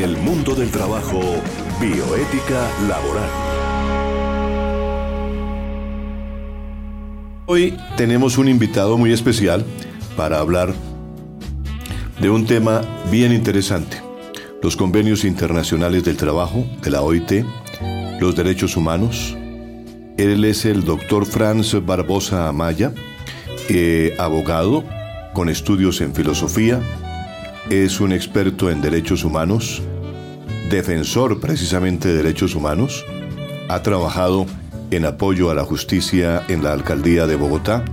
[0.00, 1.20] En el mundo del trabajo,
[1.78, 3.28] bioética laboral.
[7.44, 9.62] Hoy tenemos un invitado muy especial
[10.16, 10.72] para hablar
[12.18, 14.00] de un tema bien interesante.
[14.62, 17.44] Los convenios internacionales del trabajo de la OIT,
[18.20, 19.36] los derechos humanos.
[20.16, 22.94] Él es el doctor Franz Barbosa Amaya,
[23.68, 24.82] eh, abogado
[25.34, 26.80] con estudios en filosofía,
[27.70, 29.80] es un experto en derechos humanos,
[30.70, 33.04] defensor precisamente de derechos humanos,
[33.68, 34.46] ha trabajado
[34.90, 37.84] en apoyo a la justicia en la alcaldía de Bogotá,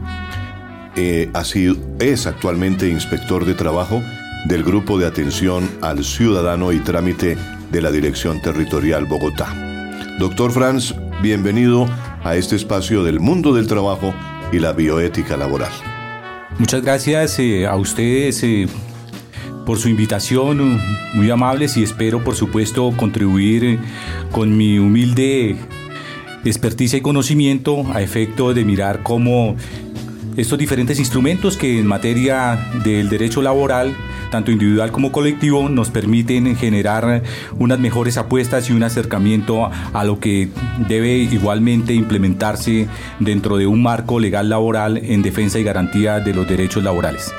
[0.95, 4.01] eh, ha sido, es actualmente inspector de trabajo
[4.45, 7.37] del Grupo de Atención al Ciudadano y Trámite
[7.71, 9.53] de la Dirección Territorial Bogotá.
[10.17, 11.87] Doctor Franz, bienvenido
[12.23, 14.11] a este espacio del mundo del trabajo
[14.51, 15.71] y la bioética laboral.
[16.57, 18.67] Muchas gracias eh, a ustedes eh,
[19.67, 20.79] por su invitación,
[21.13, 23.79] muy amables y espero por supuesto contribuir
[24.31, 25.57] con mi humilde
[26.45, 29.57] experticia y conocimiento a efecto de mirar cómo
[30.37, 33.93] estos diferentes instrumentos que en materia del derecho laboral
[34.31, 37.23] tanto individual como colectivo, nos permiten generar
[37.57, 40.49] unas mejores apuestas y un acercamiento a lo que
[40.87, 42.87] debe igualmente implementarse
[43.19, 47.33] dentro de un marco legal laboral en defensa y garantía de los derechos laborales.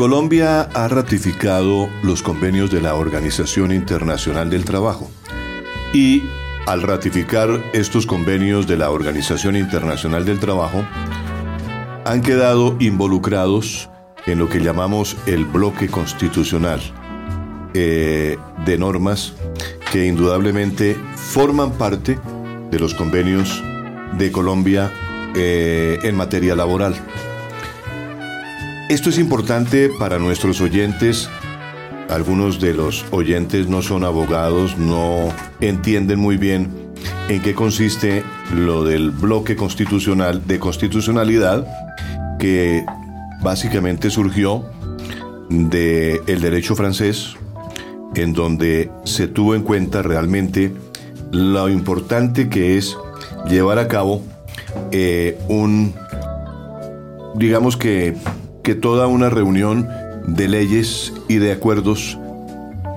[0.00, 5.10] Colombia ha ratificado los convenios de la Organización Internacional del Trabajo
[5.92, 6.22] y
[6.66, 10.86] al ratificar estos convenios de la Organización Internacional del Trabajo,
[12.06, 13.90] han quedado involucrados
[14.24, 16.80] en lo que llamamos el bloque constitucional
[17.74, 19.34] eh, de normas
[19.92, 22.18] que indudablemente forman parte
[22.70, 23.62] de los convenios
[24.16, 24.90] de Colombia
[25.36, 26.94] eh, en materia laboral.
[28.90, 31.30] Esto es importante para nuestros oyentes.
[32.08, 35.28] Algunos de los oyentes no son abogados, no
[35.60, 36.90] entienden muy bien
[37.28, 41.68] en qué consiste lo del bloque constitucional de constitucionalidad
[42.40, 42.84] que
[43.40, 44.68] básicamente surgió
[45.48, 47.36] del el derecho francés,
[48.16, 50.74] en donde se tuvo en cuenta realmente
[51.30, 52.96] lo importante que es
[53.48, 54.20] llevar a cabo
[54.90, 55.94] eh, un,
[57.36, 58.16] digamos que,
[58.62, 59.88] que toda una reunión
[60.26, 62.18] de leyes y de acuerdos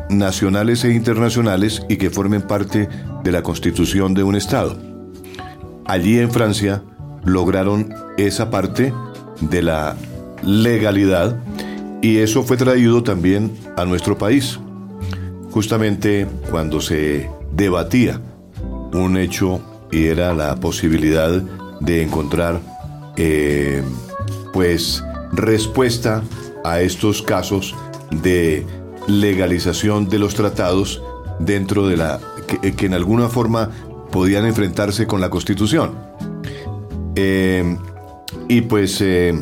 [0.09, 2.89] nacionales e internacionales y que formen parte
[3.23, 4.77] de la constitución de un Estado.
[5.85, 6.83] Allí en Francia
[7.23, 8.93] lograron esa parte
[9.41, 9.95] de la
[10.43, 11.39] legalidad
[12.01, 14.59] y eso fue traído también a nuestro país.
[15.51, 18.19] Justamente cuando se debatía
[18.93, 21.41] un hecho y era la posibilidad
[21.79, 22.59] de encontrar
[23.15, 23.83] eh,
[24.51, 26.23] pues respuesta
[26.63, 27.75] a estos casos
[28.21, 28.65] de
[29.07, 31.01] legalización de los tratados
[31.39, 33.69] dentro de la que, en alguna forma
[34.11, 35.95] podían enfrentarse con la constitución.
[37.15, 37.77] Eh,
[38.47, 39.33] y pues eh,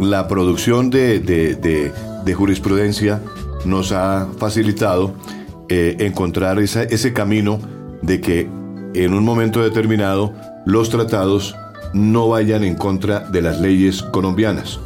[0.00, 1.92] la producción de,
[2.34, 3.20] jurisprudencia
[3.64, 5.14] nos ha facilitado
[5.68, 7.60] eh, encontrar ese camino
[8.02, 8.48] de que
[8.94, 10.32] en un momento determinado
[10.66, 11.54] los tratados
[11.92, 14.80] no vayan en contra de las leyes colombianas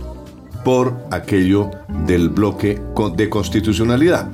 [0.68, 1.70] por aquello
[2.04, 2.78] del bloque
[3.16, 4.30] de constitucionalidad.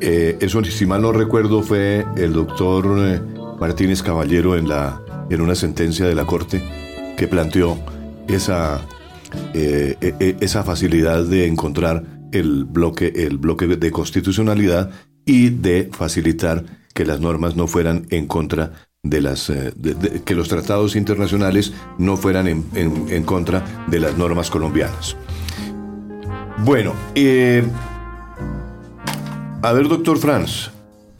[0.00, 3.20] Eh, eso, si mal no recuerdo, fue el doctor eh,
[3.60, 5.00] Martínez Caballero en, la,
[5.30, 6.60] en una sentencia de la Corte
[7.16, 7.78] que planteó
[8.26, 8.84] esa,
[9.54, 14.90] eh, eh, eh, esa facilidad de encontrar el bloque, el bloque de constitucionalidad
[15.24, 19.52] y de facilitar que las normas no fueran en contra de las
[20.24, 25.16] que los tratados internacionales no fueran en, contra de las normas colombianas.
[26.58, 26.94] Bueno,
[29.62, 30.70] a ver, doctor Franz,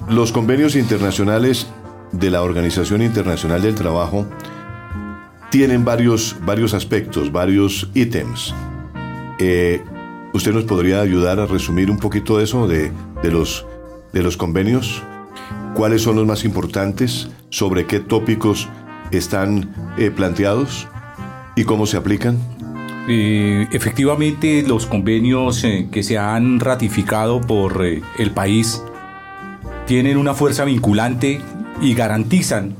[0.08, 1.68] los convenios internacionales
[2.12, 4.26] de la Organización Internacional del Trabajo
[5.50, 8.54] tienen varios, varios aspectos, varios ítems.
[9.38, 9.82] Eh,
[10.32, 13.66] ¿Usted nos podría ayudar a resumir un poquito eso de, los,
[14.12, 15.02] de los convenios?
[15.74, 17.28] ¿Cuáles son los más importantes?
[17.50, 18.68] ¿Sobre qué tópicos
[19.10, 20.88] están eh, planteados?
[21.56, 22.38] ¿Y cómo se aplican?
[23.08, 28.82] Eh, efectivamente, los convenios que se han ratificado por el país
[29.86, 31.40] tienen una fuerza vinculante
[31.80, 32.74] y garantizan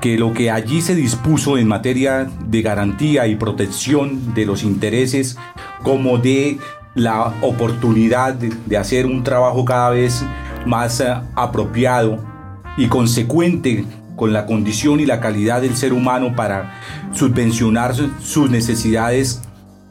[0.00, 5.36] que lo que allí se dispuso en materia de garantía y protección de los intereses
[5.82, 6.58] como de
[6.94, 10.47] la oportunidad de, hacer un trabajo cada vez más
[11.00, 12.24] eh, apropiado
[12.76, 13.84] y consecuente
[14.16, 16.80] con la condición y la calidad del ser humano para
[17.12, 19.42] subvencionar sus necesidades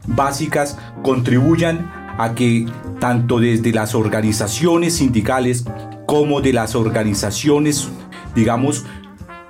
[0.05, 2.65] básicas contribuyan a que
[2.99, 5.65] tanto desde las organizaciones sindicales
[6.05, 7.89] como de las organizaciones,
[8.35, 8.85] digamos,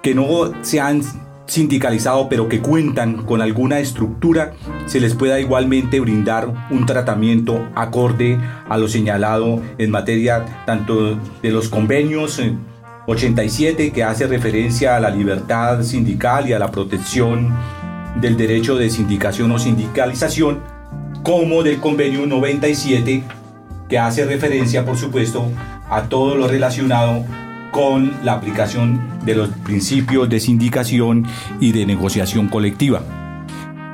[0.01, 1.01] que no se han
[1.47, 4.53] sindicalizado pero que cuentan con alguna estructura,
[4.85, 8.37] se les pueda igualmente brindar un tratamiento acorde
[8.69, 12.41] a lo señalado en materia tanto de los convenios
[13.07, 17.55] 87 eh, que hace referencia a la libertad sindical y a la protección
[18.19, 20.59] del derecho de sindicación o sindicalización,
[21.23, 23.23] como del convenio 97
[23.89, 25.49] que hace referencia por supuesto
[25.89, 27.23] a todo lo relacionado
[27.71, 31.25] con la aplicación de los principios de sindicación
[31.59, 33.01] y de negociación colectiva.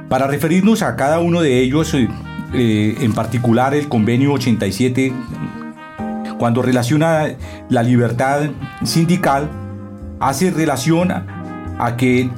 [0.09, 2.07] Para referirnos a cada uno de ellos, eh,
[2.53, 5.11] eh, en particular el convenio 87,
[6.37, 7.27] cuando relaciona
[7.69, 8.49] la libertad
[8.83, 9.49] sindical,
[10.19, 12.29] hace relación a que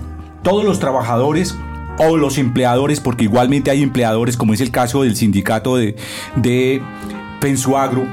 [0.42, 1.58] todos los trabajadores
[1.98, 5.96] o los empleadores, porque igualmente hay empleadores, como es el caso del sindicato de,
[6.36, 6.82] de
[7.40, 8.08] Pensuagro,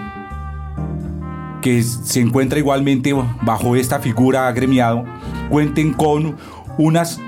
[1.63, 5.05] que se encuentra igualmente bajo esta figura agremiado,
[5.49, 6.37] cuenten con
[6.77, 7.19] unas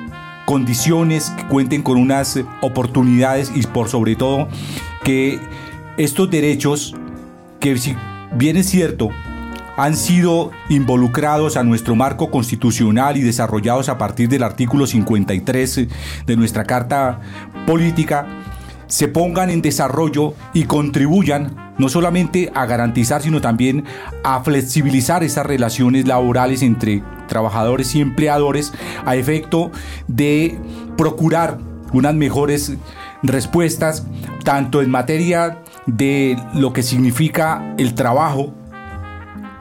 [0.44, 4.48] condiciones, que cuenten con unas oportunidades y por sobre todo
[5.02, 5.40] que
[5.96, 6.94] estos derechos,
[7.60, 7.96] que si
[8.36, 9.08] bien es cierto,
[9.76, 15.88] han sido involucrados a nuestro marco constitucional y desarrollados a partir del artículo 53
[16.26, 17.20] de nuestra Carta
[17.66, 18.26] Política,
[18.86, 23.84] se pongan en desarrollo y contribuyan no solamente a garantizar, sino también
[24.22, 28.72] a flexibilizar esas relaciones laborales entre trabajadores y empleadores
[29.04, 29.70] a efecto
[30.06, 30.58] de
[30.96, 31.58] procurar
[31.92, 32.74] unas mejores
[33.22, 34.06] respuestas,
[34.44, 38.52] tanto en materia de lo que significa el trabajo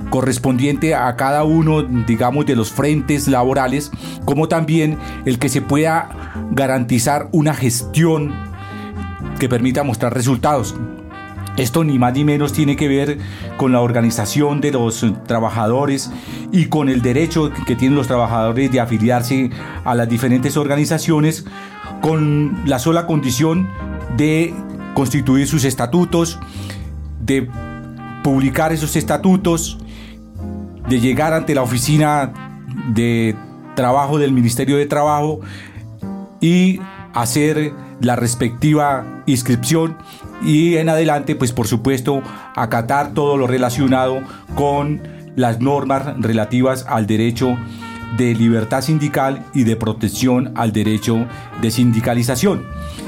[0.10, 3.92] correspondiente a cada uno, digamos, de los frentes laborales,
[4.26, 6.10] como también el que se pueda
[6.52, 8.34] garantizar una gestión
[9.44, 10.74] que permita mostrar resultados.
[11.58, 13.18] Esto ni más ni menos tiene que ver
[13.58, 16.14] con la organización de los trabajadores
[16.54, 19.50] y con el derecho que tienen los trabajadores de afiliarse
[19.84, 21.44] a las diferentes organizaciones
[22.02, 23.68] con la sola condición
[24.16, 24.54] de
[24.94, 26.40] constituir sus estatutos,
[27.20, 27.50] de
[28.24, 29.78] publicar esos estatutos,
[30.88, 32.32] de llegar ante la oficina
[32.94, 33.36] de
[33.76, 35.42] trabajo del Ministerio de Trabajo
[36.40, 36.80] y
[37.14, 37.74] hacer
[38.04, 39.98] la respectiva inscripción
[40.44, 42.22] y en adelante, pues por supuesto,
[42.56, 44.22] acatar todo lo relacionado
[44.56, 45.02] con
[45.36, 47.58] las normas relativas al derecho
[48.18, 51.26] de libertad sindical y de protección al derecho
[51.62, 52.64] de sindicalización.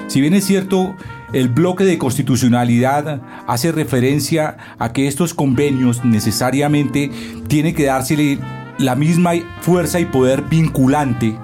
[0.08, 0.96] Si bien es cierto,
[1.34, 7.12] el bloque de constitucionalidad hace referencia a que estos convenios necesariamente
[7.48, 8.40] tienen que dársele
[8.78, 11.38] la misma fuerza y poder vinculante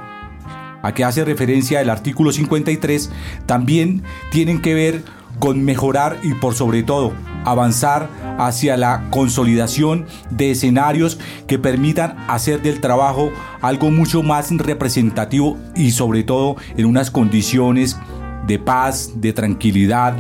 [0.82, 3.12] a que hace referencia el artículo 53,
[3.46, 5.04] también tienen que ver
[5.40, 7.14] con mejorar y por sobre todo
[7.46, 13.32] avanzar hacia la consolidación de escenarios que permitan hacer del trabajo
[13.62, 17.98] algo mucho más representativo y sobre todo en unas condiciones
[18.46, 20.16] de paz, de tranquilidad,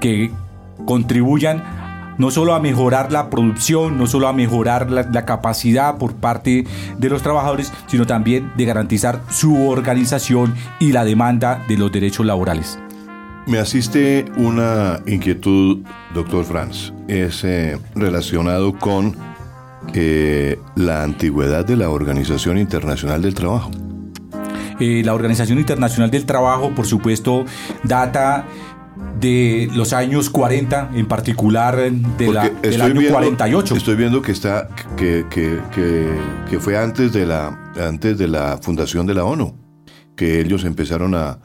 [0.00, 0.30] que
[0.84, 1.62] contribuyan
[2.18, 6.64] no solo a mejorar la producción, no solo a mejorar la, capacidad por parte
[6.98, 12.26] de los trabajadores, sino también de garantizar su organización y la demanda de los derechos
[12.26, 12.78] laborales.
[13.46, 15.80] Me asiste una inquietud,
[16.14, 19.16] doctor Franz, es eh, relacionado con
[19.94, 23.70] eh, la antigüedad de la Organización Internacional del Trabajo.
[24.80, 27.44] Eh, la Organización Internacional del Trabajo, por supuesto,
[27.84, 28.46] data
[29.18, 33.76] de los años 40, en particular de la, del año 48.
[33.76, 35.60] Estoy viendo que está que, que,
[36.48, 39.56] que, fue antes de la antes de la fundación de la ONU,
[40.16, 41.38] que ellos empezaron a,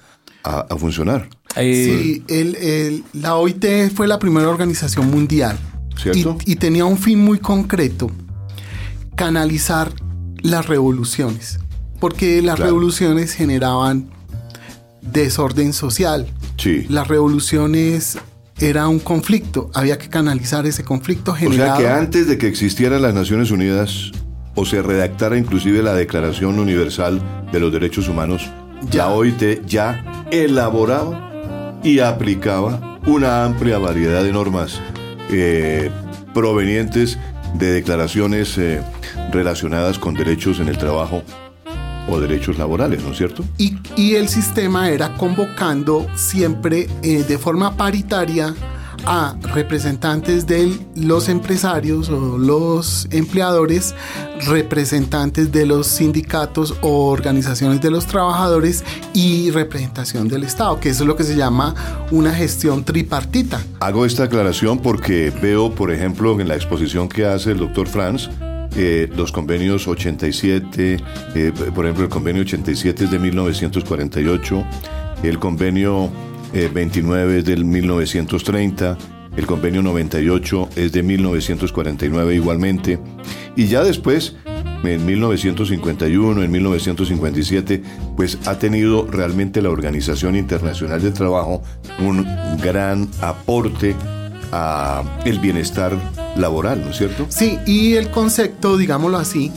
[0.44, 1.30] a, funcionar.
[1.56, 5.58] Eh, sí, el, la OIT fue la primera organización mundial.
[5.96, 6.38] ¿Cierto?
[6.46, 8.12] Y, tenía un fin muy concreto,
[9.16, 9.92] canalizar
[10.44, 11.60] las revoluciones,
[12.00, 14.08] porque las revoluciones generaban
[15.02, 16.28] desorden social,
[16.90, 18.18] las revoluciones
[18.60, 21.74] era un conflicto, había que canalizar ese conflicto generado.
[21.74, 24.12] O sea que antes de que existieran las Naciones Unidas
[24.56, 27.22] o se redactara inclusive la Declaración Universal
[27.52, 28.50] de los Derechos Humanos,
[28.90, 29.06] ya.
[29.06, 34.82] la OIT ya elaboraba y aplicaba una amplia variedad de normas
[35.30, 35.92] eh,
[36.34, 37.20] provenientes
[37.54, 38.82] de declaraciones eh,
[39.32, 41.24] relacionadas con derechos en el trabajo
[42.08, 43.44] o derechos laborales, ¿no es cierto?
[43.58, 48.54] Y, y el sistema era convocando siempre eh, de forma paritaria
[49.06, 53.96] a representantes de los empresarios o los empleadores,
[54.46, 58.84] representantes de los sindicatos o organizaciones de los trabajadores
[59.14, 61.76] y representación del Estado, que eso es lo que se llama
[62.12, 63.62] una gestión tripartita.
[63.80, 68.30] Hago esta aclaración porque veo, por ejemplo, en la exposición que hace el doctor Franz,
[68.76, 70.98] eh, los convenios 87,
[71.36, 74.66] eh, por ejemplo, el convenio 87 es de 1948,
[75.24, 76.12] el convenio
[76.54, 78.98] 29 eh, es del 1930,
[79.36, 83.00] el convenio 98 es de 1949 igualmente,
[83.56, 84.36] y ya después,
[84.84, 87.82] en 1951, en 1957,
[88.16, 91.64] pues ha tenido realmente la Organización Internacional del Trabajo
[92.00, 92.28] un
[92.62, 93.96] gran aporte
[94.52, 95.94] a el bienestar
[96.36, 97.26] laboral, ¿no es cierto?
[97.30, 99.52] Sí, y el concepto, digámoslo así,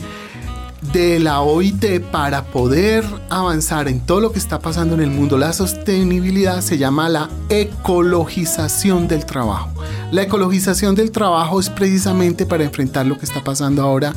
[0.93, 5.37] de la OIT para poder avanzar en todo lo que está pasando en el mundo,
[5.37, 9.69] la sostenibilidad se llama la ecologización del trabajo.
[10.11, 14.13] La ecologización del trabajo es precisamente para enfrentar lo que está pasando ahora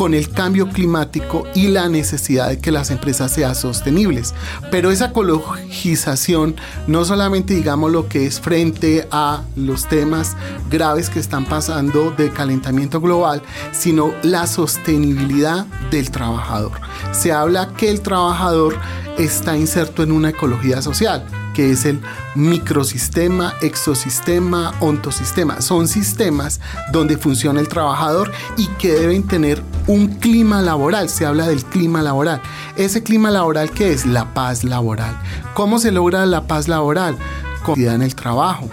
[0.00, 4.32] con el cambio climático y la necesidad de que las empresas sean sostenibles.
[4.70, 10.38] Pero esa ecologización no solamente digamos lo que es frente a los temas
[10.70, 13.42] graves que están pasando de calentamiento global,
[13.72, 16.80] sino la sostenibilidad del trabajador.
[17.12, 18.78] Se habla que el trabajador
[19.18, 22.00] está inserto en una ecología social que es el
[22.34, 25.60] microsistema, exosistema, ontosistema.
[25.60, 26.60] Son sistemas
[26.92, 31.08] donde funciona el trabajador y que deben tener un clima laboral.
[31.08, 32.40] Se habla del clima laboral.
[32.76, 35.16] Ese clima laboral que es la paz laboral.
[35.54, 37.16] ¿Cómo se logra la paz laboral?
[37.64, 38.68] Con en el trabajo.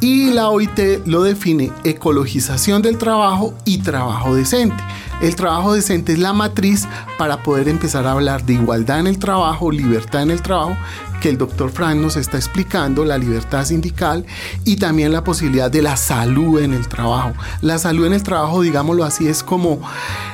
[0.00, 4.82] Y la OIT lo define ecologización del trabajo y trabajo decente.
[5.22, 9.18] El trabajo decente es la matriz para poder empezar a hablar de igualdad en el
[9.18, 10.76] trabajo, libertad en el trabajo,
[11.20, 14.24] que el doctor Frank nos está explicando, la libertad sindical
[14.64, 17.32] y también la posibilidad de la salud en el trabajo.
[17.60, 19.80] La salud en el trabajo, digámoslo así, es como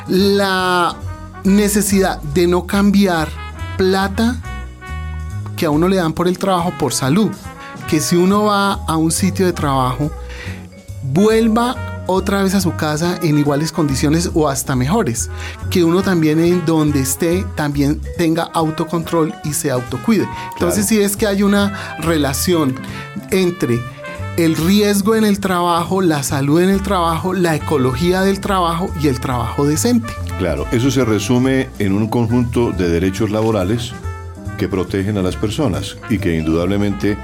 [0.09, 0.97] la
[1.45, 3.29] necesidad de no cambiar
[3.77, 4.37] plata
[5.57, 7.31] que a uno le dan por el trabajo por salud.
[7.89, 10.11] Que si uno va a un sitio de trabajo,
[11.03, 15.31] vuelva otra vez a su casa en iguales condiciones o hasta mejores.
[15.71, 20.29] Que uno también en donde esté también tenga autocontrol y se autocuide.
[20.53, 22.75] Entonces si es que hay una relación
[23.31, 23.81] entre
[24.37, 29.09] el riesgo en el trabajo, la salud en el trabajo, la ecología del trabajo y
[29.09, 30.13] el trabajo decente.
[30.39, 33.93] Claro, eso se resume en un conjunto de derechos laborales
[34.57, 37.19] que protegen a las personas y que indudablemente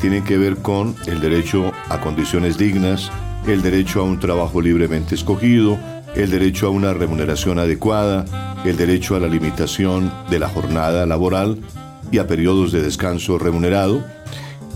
[0.00, 3.10] tienen que ver con el derecho a condiciones dignas,
[3.46, 5.78] el derecho a un trabajo libremente escogido,
[6.14, 8.24] el derecho a una remuneración adecuada,
[8.64, 11.58] el derecho a la limitación de la jornada laboral
[12.10, 14.04] y a periodos de descanso remunerado,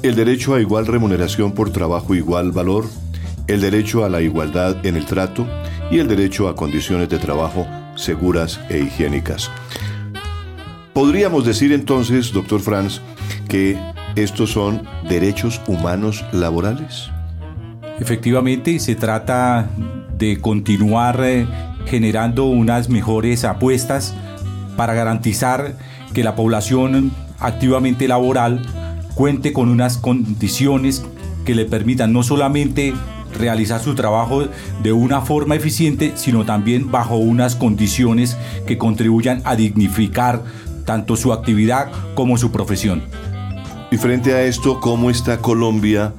[0.03, 2.87] el derecho a igual remuneración por trabajo igual valor,
[3.47, 5.47] el derecho a la igualdad en el trato
[5.91, 7.67] y el derecho a condiciones de trabajo
[7.97, 9.51] seguras e higiénicas.
[10.93, 13.01] Podríamos decir entonces, doctor Franz,
[13.49, 13.79] que
[14.15, 17.11] estos son derechos humanos laborales.
[18.03, 19.71] Efectivamente, se trata
[20.19, 21.47] de continuar eh,
[21.87, 24.13] generando unas mejores apuestas
[24.77, 25.77] para garantizar
[26.13, 28.61] que la población activamente laboral
[29.15, 31.05] cuente con unas condiciones
[31.45, 32.93] que le permitan no solamente
[33.39, 34.49] realizar su trabajo
[34.83, 40.43] de una forma eficiente, sino también bajo unas condiciones que contribuyan a dignificar
[40.85, 43.05] tanto su actividad como su profesión.
[43.93, 46.13] Y frente a esto, ¿cómo está Colombia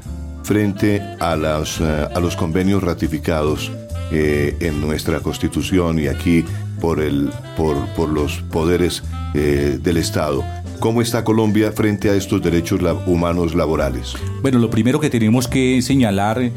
[0.44, 3.72] frente a, las, eh, a los convenios ratificados
[4.12, 6.46] eh, en nuestra Constitución y aquí
[6.80, 10.44] por, el, por, por los poderes eh, del Estado.
[10.80, 14.16] ¿Cómo está Colombia frente a estos derechos humanos laborales?
[14.42, 16.52] Bueno, lo primero que tenemos que señalar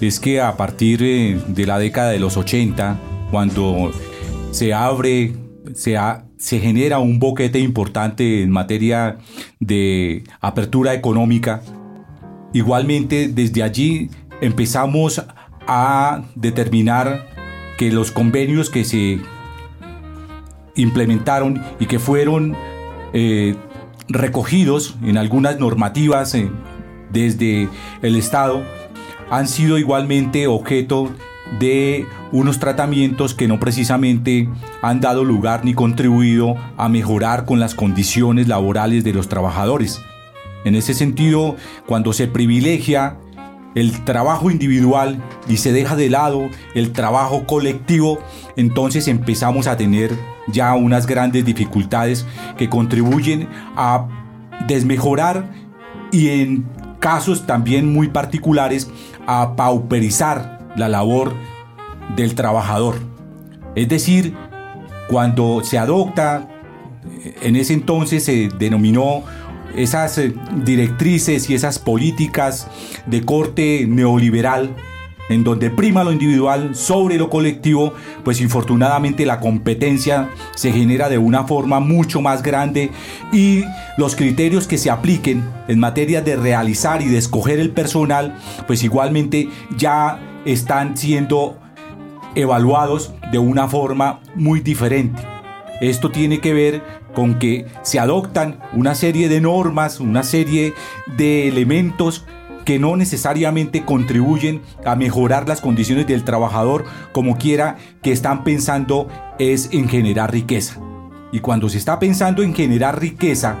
[0.00, 3.00] es que a partir de la década de los 80,
[3.32, 3.90] cuando
[4.52, 5.32] se abre,
[5.74, 5.96] se,
[6.38, 9.18] se genera un boquete importante en materia
[9.58, 11.62] de apertura económica,
[12.54, 15.22] Igualmente, desde allí empezamos
[15.66, 17.26] a determinar
[17.76, 19.18] que los convenios que se
[20.76, 22.56] implementaron y que fueron
[23.12, 23.56] eh,
[24.08, 26.48] recogidos en algunas normativas eh,
[27.12, 27.68] desde
[28.02, 28.62] el Estado
[29.30, 31.10] han sido igualmente objeto
[31.58, 34.48] de unos tratamientos que no precisamente
[34.80, 40.00] han dado lugar ni contribuido a mejorar con las condiciones laborales de los trabajadores.
[40.64, 41.56] En ese sentido,
[41.86, 43.18] cuando se privilegia
[43.74, 48.18] el trabajo individual y se deja de lado el trabajo colectivo,
[48.56, 50.16] entonces empezamos a tener
[50.48, 54.06] ya unas grandes dificultades que contribuyen a
[54.66, 55.50] desmejorar
[56.12, 56.64] y en
[57.00, 58.90] casos también muy particulares
[59.26, 61.34] a pauperizar la labor
[62.16, 62.94] del trabajador.
[63.74, 64.34] Es decir,
[65.08, 66.48] cuando se adopta,
[67.42, 69.24] en ese entonces se denominó
[69.76, 72.68] esas eh, directrices y esas políticas
[73.06, 74.74] de corte neoliberal
[75.28, 81.18] en donde prima lo individual sobre lo colectivo, pues infortunadamente la competencia se genera de
[81.18, 82.90] una forma mucho más grande
[83.32, 83.64] y
[83.96, 88.82] los criterios que se apliquen en materia de realizar y de escoger el personal, pues
[88.82, 91.58] igualmente ya están siendo
[92.34, 95.22] evaluados de una forma muy diferente.
[95.80, 100.74] Esto tiene que ver con que se adoptan una serie de normas, una serie
[101.16, 102.26] de elementos
[102.64, 109.08] que no necesariamente contribuyen a mejorar las condiciones del trabajador como quiera que están pensando
[109.38, 110.80] es en generar riqueza.
[111.30, 113.56] Y cuando se está pensando en generar riqueza,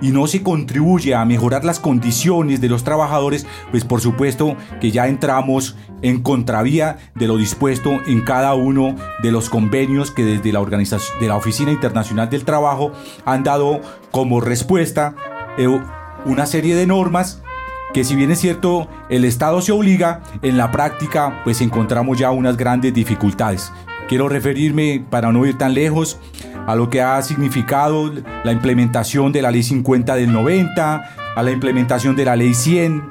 [0.00, 4.90] y no se contribuye a mejorar las condiciones de los trabajadores, pues por supuesto que
[4.90, 10.52] ya entramos en contravía de lo dispuesto en cada uno de los convenios que desde
[10.52, 12.92] la organización de la Oficina Internacional del Trabajo
[13.24, 15.14] han dado como respuesta
[15.56, 15.68] eh,
[16.26, 17.42] una serie de normas
[17.94, 22.32] que si bien es cierto el Estado se obliga, en la práctica pues encontramos ya
[22.32, 23.72] unas grandes dificultades.
[24.08, 26.18] Quiero referirme, para no ir tan lejos,
[26.66, 28.12] a lo que ha significado
[28.44, 31.04] la implementación de la ley 50 del 90,
[31.36, 33.02] a la implementación de la ley 100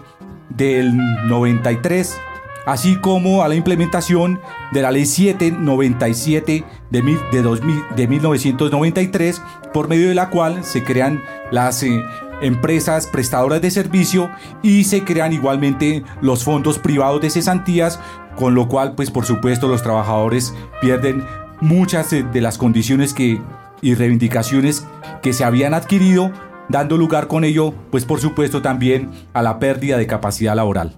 [0.50, 0.96] del
[1.28, 2.18] 93,
[2.66, 4.40] así como a la implementación
[4.72, 9.42] de la ley 797 de, de, de 1993,
[9.74, 11.22] por medio de la cual se crean
[11.52, 12.02] las eh,
[12.42, 14.30] empresas prestadoras de servicio
[14.62, 18.00] y se crean igualmente los fondos privados de cesantías,
[18.36, 21.24] con lo cual pues por supuesto los trabajadores pierden
[21.62, 23.42] muchas de las condiciones que,
[23.82, 24.86] y reivindicaciones
[25.22, 26.32] que se habían adquirido,
[26.70, 30.96] dando lugar con ello, pues por supuesto también a la pérdida de capacidad laboral.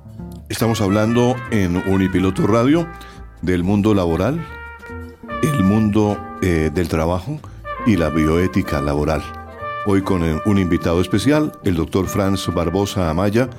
[0.50, 2.88] Estamos hablando en Unipiloto Radio
[3.42, 4.44] del mundo laboral,
[5.42, 7.40] el mundo eh, del trabajo
[7.86, 9.24] y la bioética laboral.
[9.88, 13.50] Hoy con un invitado especial, el doctor Franz Barbosa Amaya,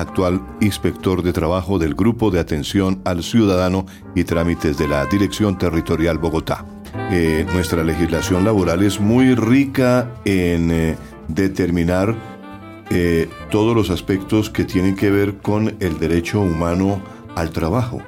[0.00, 5.58] actual inspector de trabajo del Grupo de Atención al Ciudadano y Trámites de la Dirección
[5.58, 6.64] Territorial Bogotá.
[7.10, 10.96] Eh, nuestra legislación laboral es muy rica en eh,
[11.28, 12.14] determinar
[12.90, 17.00] eh, todos los aspectos que tienen que ver con el derecho humano
[17.34, 18.02] al trabajo.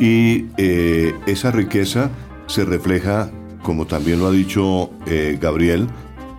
[0.00, 0.46] Y
[1.26, 2.10] esa riqueza
[2.46, 3.30] se refleja,
[3.62, 4.90] como también lo ha dicho
[5.38, 5.86] Gabriel,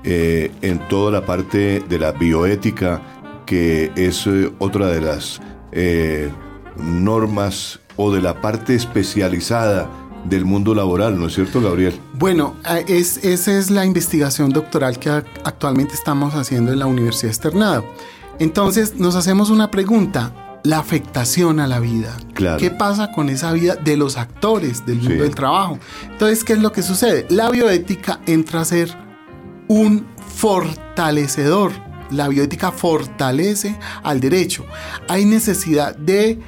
[0.03, 3.01] en toda la parte de la bioética,
[3.45, 6.29] que es eh, otra de las eh,
[6.77, 9.89] normas o de la parte especializada
[10.25, 11.99] del mundo laboral, ¿no es cierto, Gabriel?
[12.13, 12.55] Bueno,
[12.87, 17.85] es, esa es la investigación doctoral que actualmente estamos haciendo en la Universidad Externado.
[18.39, 22.15] Entonces nos hacemos una pregunta, la afectación a la vida.
[22.33, 22.57] Claro.
[22.57, 25.77] ¿Qué pasa con esa vida de los actores del mundo del trabajo?
[26.09, 27.25] Entonces, ¿qué es lo que sucede?
[27.29, 28.95] La bioética entra a ser
[29.67, 31.71] un fortalecedor
[32.11, 34.65] la bioética fortalece al derecho.
[35.07, 36.39] Hay necesidad de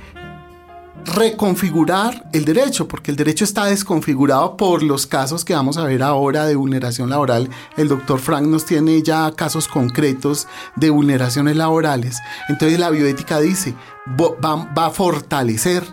[1.06, 6.02] reconfigurar el derecho, porque el derecho está desconfigurado por los casos que vamos a ver
[6.02, 7.50] ahora de vulneración laboral.
[7.78, 12.18] El doctor Frank nos tiene ya casos concretos de vulneraciones laborales.
[12.50, 13.76] Entonces la bioética dice,
[14.20, 15.84] va, va a fortalecer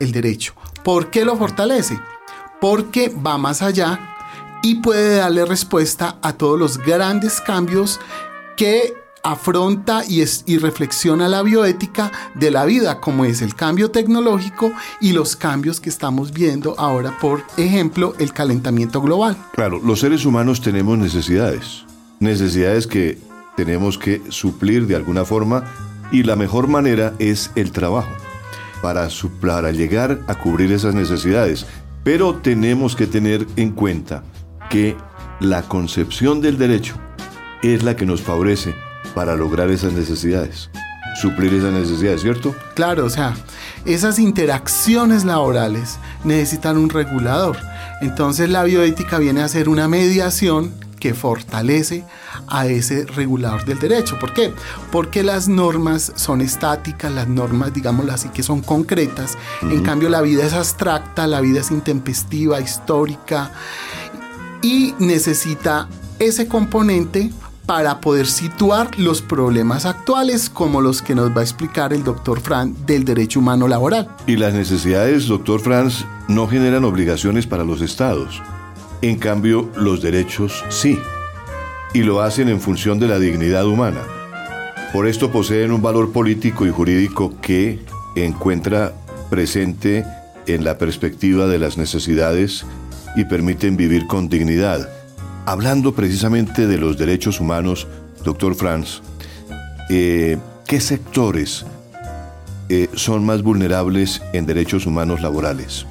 [0.00, 0.54] el derecho.
[0.84, 1.98] ¿Por qué lo fortalece?
[2.60, 4.16] Porque va más allá
[4.62, 8.00] y puede darle respuesta a todos los grandes cambios
[8.56, 14.72] que afronta y, y, reflexiona la bioética de la vida, como es el cambio tecnológico
[15.00, 19.36] y los cambios que estamos viendo ahora, por ejemplo, el calentamiento global.
[19.52, 21.84] Claro, los seres humanos tenemos necesidades,
[22.20, 23.18] necesidades que
[23.56, 25.64] tenemos que suplir de alguna forma
[26.12, 28.10] y la mejor manera es el trabajo
[28.80, 29.08] para,
[29.40, 31.66] para llegar a cubrir esas necesidades.
[32.04, 34.22] Pero tenemos que tener en cuenta
[34.70, 34.96] que
[35.40, 36.94] la concepción del derecho
[37.62, 38.74] es la que nos favorece
[39.14, 40.70] para lograr esas necesidades,
[41.20, 42.54] suplir esas necesidades, ¿cierto?
[42.74, 43.34] Claro, o sea,
[43.84, 47.56] esas interacciones laborales necesitan un regulador.
[48.00, 52.04] Entonces la bioética viene a ser una mediación que fortalece
[52.48, 54.18] a ese regulador del derecho.
[54.18, 54.52] ¿Por qué?
[54.90, 59.38] Porque las normas son estáticas, las normas, digámoslo así, que son concretas.
[59.62, 63.52] En cambio, la vida es abstracta, la vida es intempestiva, histórica
[64.62, 67.30] y necesita ese componente
[67.68, 72.40] para poder situar los problemas actuales como los que nos va a explicar el doctor
[72.40, 74.08] Franz del derecho humano laboral.
[74.26, 78.40] Y las necesidades, doctor Franz, no generan obligaciones para los estados.
[79.02, 80.98] En cambio, los derechos sí.
[81.92, 84.00] Y lo hacen en función de la dignidad humana.
[84.94, 87.84] Por esto poseen un valor político y jurídico que
[88.16, 88.94] encuentra
[89.28, 90.06] presente
[90.46, 92.64] en la perspectiva de las necesidades
[93.14, 94.97] y permiten vivir con dignidad.
[95.48, 97.86] Hablando precisamente de los derechos humanos,
[98.22, 99.00] doctor Franz,
[99.88, 101.64] eh, ¿qué sectores
[102.68, 105.86] eh, son más vulnerables en derechos humanos laborales?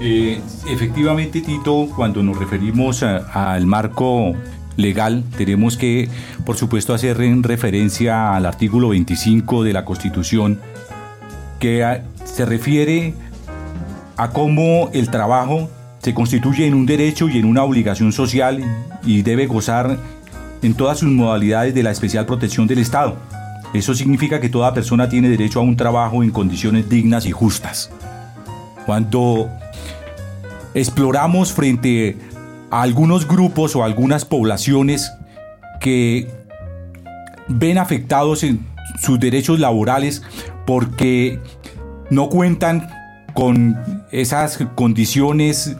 [0.00, 4.32] Eh, efectivamente, Tito, cuando nos referimos al marco
[4.76, 6.08] legal, tenemos que,
[6.44, 10.58] por supuesto, hacer referencia al artículo 25 de la Constitución,
[11.60, 13.14] que se refiere
[14.16, 15.70] a cómo el trabajo
[16.02, 18.62] se constituye en un derecho y en una obligación social
[19.04, 19.98] y debe gozar
[20.62, 23.16] en todas sus modalidades de la especial protección del Estado.
[23.72, 27.90] Eso significa que toda persona tiene derecho a un trabajo en condiciones dignas y justas.
[28.86, 29.48] Cuando
[30.74, 32.16] exploramos frente
[32.70, 35.12] a algunos grupos o algunas poblaciones
[35.80, 36.28] que
[37.48, 38.66] ven afectados en
[39.00, 40.22] sus derechos laborales
[40.66, 41.40] porque
[42.10, 42.88] no cuentan
[43.34, 43.78] con
[44.10, 45.76] esas condiciones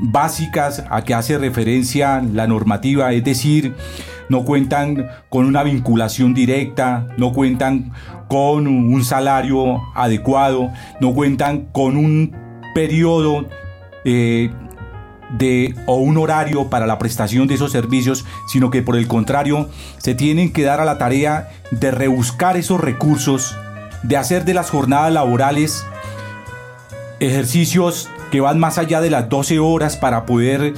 [0.00, 3.74] básicas a que hace referencia la normativa, es decir,
[4.28, 7.92] no cuentan con una vinculación directa, no cuentan
[8.28, 12.34] con un salario adecuado, no cuentan con un
[12.74, 13.46] periodo
[14.04, 14.50] eh,
[15.30, 19.68] de, o un horario para la prestación de esos servicios, sino que por el contrario
[19.98, 23.56] se tienen que dar a la tarea de rebuscar esos recursos,
[24.02, 25.84] de hacer de las jornadas laborales
[27.18, 30.74] ejercicios que van más allá de las 12 horas para poder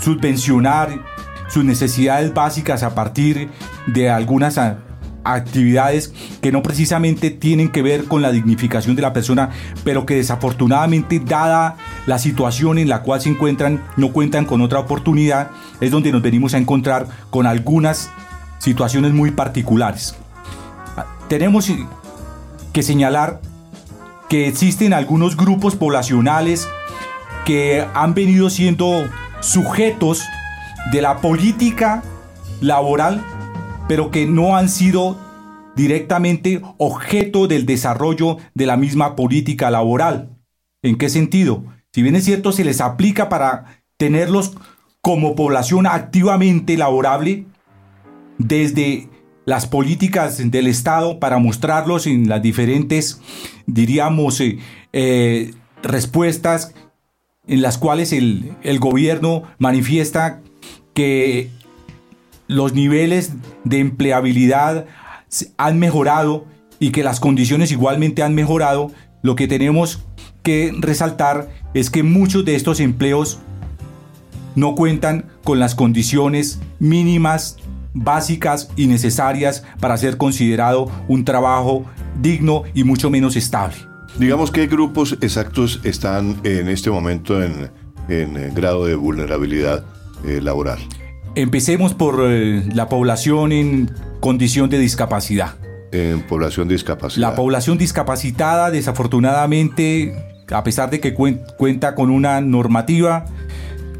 [0.00, 1.04] subvencionar
[1.46, 3.48] sus necesidades básicas a partir
[3.86, 4.58] de algunas
[5.22, 9.50] actividades que no precisamente tienen que ver con la dignificación de la persona,
[9.84, 14.80] pero que desafortunadamente, dada la situación en la cual se encuentran, no cuentan con otra
[14.80, 18.10] oportunidad, es donde nos venimos a encontrar con algunas
[18.58, 20.16] situaciones muy particulares.
[21.28, 21.70] Tenemos
[22.72, 23.40] que señalar
[24.28, 26.66] que existen algunos grupos poblacionales
[27.46, 29.08] que han venido siendo
[29.40, 30.24] sujetos
[30.90, 32.02] de la política
[32.60, 33.24] laboral,
[33.88, 35.16] pero que no han sido
[35.76, 40.36] directamente objeto del desarrollo de la misma política laboral.
[40.82, 41.64] ¿En qué sentido?
[41.92, 44.56] Si bien es cierto, se les aplica para tenerlos
[45.00, 47.46] como población activamente laborable,
[48.38, 49.08] desde
[49.44, 53.20] las políticas del Estado para mostrarlos en las diferentes,
[53.66, 54.58] diríamos, eh,
[54.92, 55.54] eh,
[55.84, 56.74] respuestas
[57.48, 60.40] en las cuales el, el gobierno manifiesta
[60.94, 61.50] que
[62.48, 63.32] los niveles
[63.64, 64.86] de empleabilidad
[65.56, 66.46] han mejorado
[66.78, 70.04] y que las condiciones igualmente han mejorado, lo que tenemos
[70.42, 73.40] que resaltar es que muchos de estos empleos
[74.54, 77.58] no cuentan con las condiciones mínimas,
[77.92, 81.84] básicas y necesarias para ser considerado un trabajo
[82.20, 83.76] digno y mucho menos estable.
[84.18, 87.70] Digamos qué grupos exactos están en este momento en,
[88.08, 89.84] en grado de vulnerabilidad
[90.24, 90.78] eh, laboral?
[91.34, 95.56] Empecemos por eh, la población en condición de discapacidad.
[95.92, 97.30] En población discapacitada.
[97.30, 100.14] La población discapacitada, desafortunadamente,
[100.50, 103.26] a pesar de que cuenta con una normativa,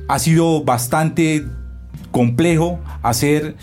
[0.08, 1.44] ha sido bastante
[2.10, 3.56] complejo hacer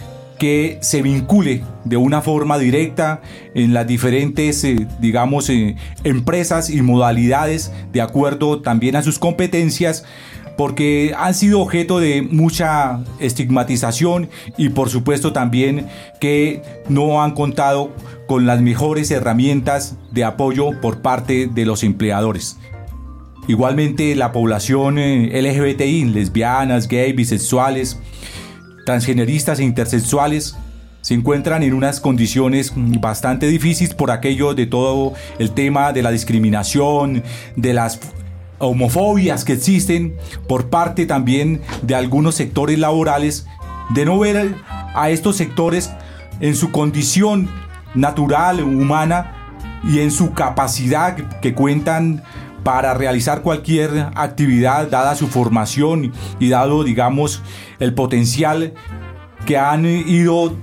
[0.44, 3.22] que se vincule de una forma directa
[3.56, 5.50] en las diferentes, eh, digamos,
[6.04, 10.04] empresas y modalidades de acuerdo también a sus competencias
[10.58, 14.28] porque han sido objeto de mucha estigmatización
[14.58, 15.88] y por supuesto también
[16.20, 17.92] que no han contado
[18.28, 22.58] con las mejores herramientas de apoyo por parte de los empleadores.
[23.48, 27.98] Igualmente la población eh, LGBTI, lesbianas, gays, bisexuales,
[28.86, 30.56] transgeneristas e intersexuales
[31.02, 36.12] se encuentran en unas condiciones bastante difíciles por aquello de todo el tema de la
[36.12, 37.24] discriminación,
[37.58, 38.00] de las
[38.60, 40.16] homofobias que existen
[40.48, 43.46] por parte también de algunos sectores laborales,
[43.90, 44.56] de no ver
[44.96, 45.92] a estos sectores
[46.40, 47.50] en su condición
[47.96, 52.24] natural, humana y en su capacidad que cuentan
[52.64, 57.42] para realizar cualquier actividad dada su formación y dado digamos
[57.80, 58.74] el potencial
[59.46, 60.56] que han ido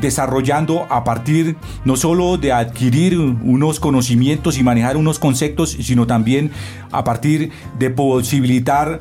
[0.00, 6.50] desarrollando a partir no solo de adquirir unos conocimientos y manejar unos conceptos, sino también
[6.90, 9.00] a partir de posibilitar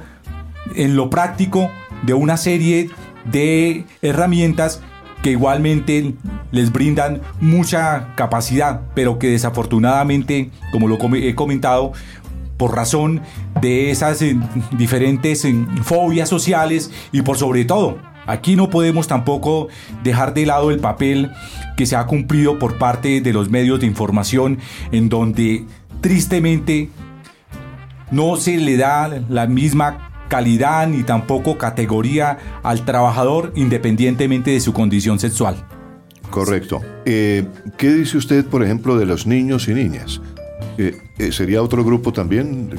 [0.75, 1.69] en lo práctico
[2.03, 2.89] de una serie
[3.25, 4.81] de herramientas
[5.21, 6.13] que igualmente
[6.51, 11.93] les brindan mucha capacidad, pero que desafortunadamente, como lo he comentado,
[12.57, 13.21] por razón
[13.61, 14.37] de esas eh,
[14.77, 19.67] diferentes eh, fobias sociales y por sobre todo Aquí no podemos tampoco
[20.03, 21.31] dejar de lado el papel
[21.77, 24.57] que se ha cumplido por parte de los medios de información
[24.91, 25.65] en donde
[26.01, 26.89] tristemente
[28.11, 34.73] no se le da la misma calidad ni tampoco categoría al trabajador independientemente de su
[34.73, 35.63] condición sexual.
[36.31, 36.81] Correcto.
[37.05, 37.45] Eh,
[37.77, 40.19] ¿Qué dice usted, por ejemplo, de los niños y niñas?
[40.77, 42.69] Eh, eh, ¿Sería otro grupo también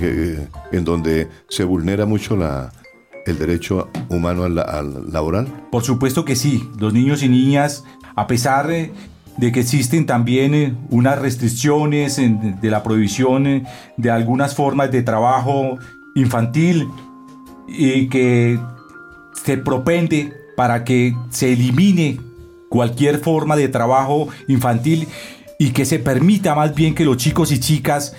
[0.73, 2.73] en donde se vulnera mucho la,
[3.27, 5.47] el derecho humano al, laboral?
[5.71, 6.69] Por supuesto que sí.
[6.79, 13.65] Los niños y niñas, a pesar de que existen también unas restricciones de la prohibición
[13.97, 15.79] de algunas formas de trabajo
[16.15, 16.89] infantil
[17.69, 18.59] y que
[19.45, 22.19] se propende para que se elimine
[22.69, 25.07] cualquier forma de trabajo infantil
[25.59, 28.15] y que se permita más bien que los chicos y chicas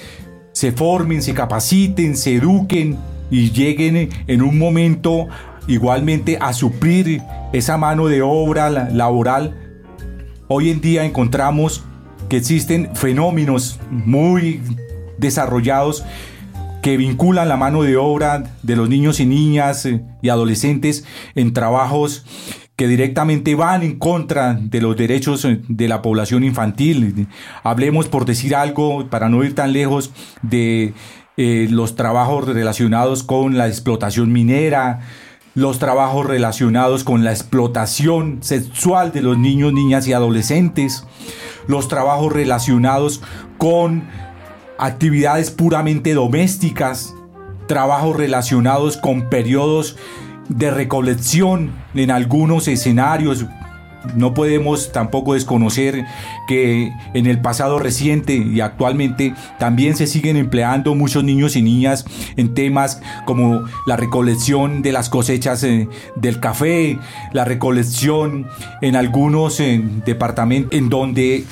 [0.52, 2.98] se formen, se capaciten, se eduquen
[3.30, 5.28] y lleguen en un momento
[5.68, 7.22] igualmente a suplir
[7.54, 9.56] esa mano de obra laboral.
[10.48, 11.84] Hoy en día encontramos
[12.30, 14.62] que existen fenómenos muy
[15.18, 16.04] desarrollados
[16.82, 19.88] que vinculan la mano de obra de los niños y niñas
[20.22, 22.26] y adolescentes en trabajos
[22.78, 27.28] que directamente van en contra de los derechos eh, de la población infantil.
[27.64, 30.12] Hablemos, por decir algo, para no ir tan lejos,
[30.44, 30.94] de
[31.38, 35.02] eh, los trabajos relacionados con la explotación minera,
[35.56, 41.04] los trabajos relacionados con la explotación sexual de los niños, niñas y adolescentes,
[41.68, 43.24] los trabajos relacionados
[43.58, 44.04] con
[44.78, 47.16] actividades puramente domésticas,
[47.68, 49.98] trabajos relacionados con periodos
[50.50, 53.46] de recolección en algunos escenarios.
[54.16, 56.06] No podemos tampoco desconocer
[56.48, 62.06] que en el pasado reciente y actualmente también se siguen empleando muchos niños y niñas
[62.38, 67.00] en temas como la recolección de las cosechas eh, del café,
[67.34, 68.48] la recolección
[68.82, 71.44] en algunos eh, departamentos en donde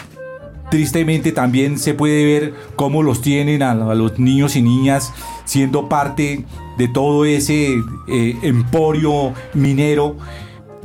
[0.76, 5.14] Tristemente también se puede ver cómo los tienen a, los niños y niñas
[5.46, 6.44] siendo parte
[6.78, 7.76] de todo ese
[8.10, 10.18] eh, emporio minero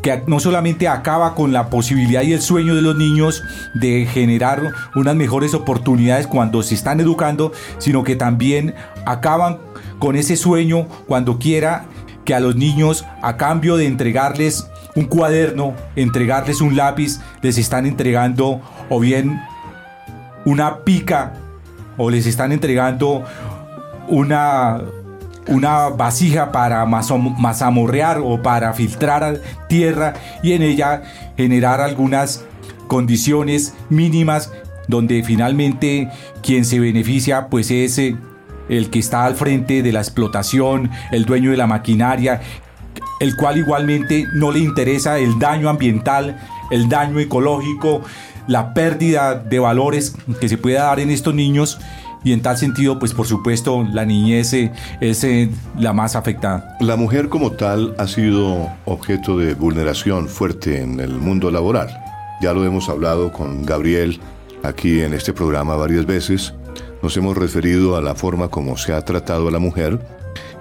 [0.01, 3.43] que no solamente acaba con la posibilidad y el sueño de los niños
[3.75, 4.63] de generar
[4.95, 8.77] unas mejores oportunidades cuando se están educando, sino que también
[9.07, 9.59] acaban
[9.99, 11.87] con ese sueño cuando quiera
[12.25, 17.87] que a los niños, a cambio de entregarles un cuaderno, entregarles un lápiz, les están
[17.87, 19.41] entregando o bien
[20.45, 21.35] una pica
[21.97, 23.25] o les están entregando
[24.09, 24.81] una,
[25.49, 31.03] una vasija para mazamorrear o para filtrar tierra y en ella
[31.37, 32.45] generar algunas
[32.89, 34.51] condiciones mínimas
[34.89, 36.11] donde finalmente
[36.43, 38.17] quien se beneficia pues es eh,
[38.69, 42.41] el que está al frente de la explotación, el dueño de la maquinaria,
[43.21, 48.03] el cual igualmente no le interesa el daño ambiental, el daño ecológico,
[48.47, 51.79] la pérdida de valores que se puede dar en estos niños
[52.23, 54.53] y en tal sentido, pues por supuesto, la niñez
[55.01, 56.77] es eh, la más afectada.
[56.81, 61.89] La mujer como tal ha sido objeto de vulneración fuerte en el mundo laboral.
[62.43, 64.21] Ya lo hemos hablado con Gabriel
[64.63, 66.55] aquí en este programa varias veces.
[67.03, 69.99] Nos hemos referido a la forma como se ha tratado a la mujer.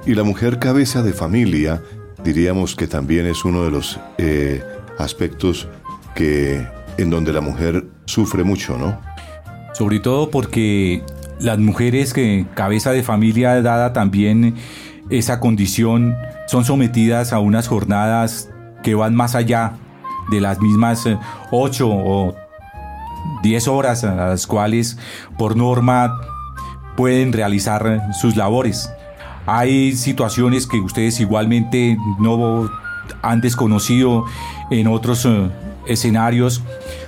[0.05, 1.81] Y la mujer cabeza de familia,
[2.23, 4.63] diríamos que también es uno de los eh,
[4.97, 5.67] aspectos
[6.15, 6.65] que
[6.99, 8.99] en donde la mujer sufre mucho, ¿no?
[9.73, 11.01] Sobre todo porque
[11.39, 14.55] las mujeres que cabeza de familia dada también
[15.09, 16.15] esa condición
[16.47, 18.49] son sometidas a unas jornadas
[18.83, 19.73] que van más allá
[20.29, 21.07] de las mismas
[21.51, 22.35] 8 eh, o
[23.43, 24.97] 10 horas a las cuales
[25.37, 26.19] por norma
[26.97, 28.91] pueden realizar sus labores.
[29.45, 32.69] Hay situaciones que ustedes igualmente no
[33.21, 34.25] han desconocido
[34.69, 35.49] en otros eh,
[35.89, 36.61] escenarios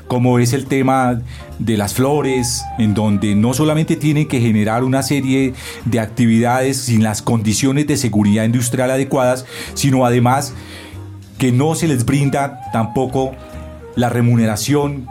[0.07, 1.21] como es el tema
[1.57, 5.53] de las flores, en donde no solamente tienen que generar una serie
[5.85, 10.53] de actividades sin las condiciones de seguridad industrial adecuadas, sino además
[11.37, 13.31] que no se les brinda tampoco
[13.95, 15.07] la remuneración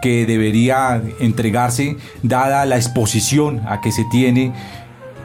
[0.00, 4.52] que debería entregarse dada la exposición a que se tiene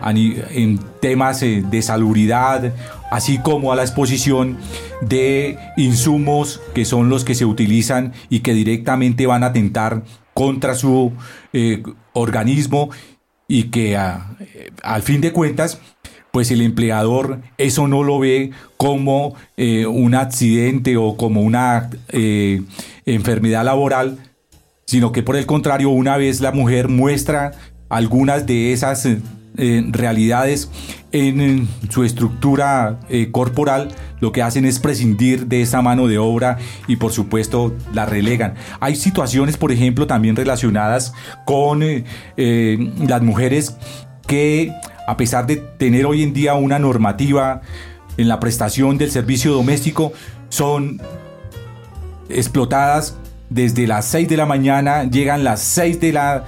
[0.06, 2.74] en temas eh, de salubridad,
[3.12, 4.58] así como a la exposición
[5.02, 10.76] de insumos que son los que se utilizan y que directamente van a atentar contra
[10.76, 11.14] su
[11.54, 12.90] eh, organismo
[13.48, 15.80] y que al fin de cuentas
[16.32, 21.92] pues el empleador eso no lo ve como eh, un accidente o como una
[23.06, 24.18] enfermedad laboral,
[24.86, 27.52] sino que por el contrario, una vez la mujer muestra
[27.90, 29.08] algunas de esas
[29.58, 30.70] eh, realidades
[31.12, 33.90] en, su estructura eh, corporal,
[34.20, 38.56] lo que hacen es prescindir de esa mano de obra y por supuesto la relegan.
[38.80, 41.14] Hay situaciones, por ejemplo, también relacionadas
[41.46, 41.84] con
[42.36, 43.78] las mujeres
[44.26, 44.72] que
[45.08, 47.62] a pesar de tener hoy en día una normativa
[48.18, 50.14] en la prestación del servicio doméstico,
[50.50, 51.02] son
[52.30, 53.18] explotadas
[53.50, 56.46] desde las 6 de la mañana, llegan las 6 de la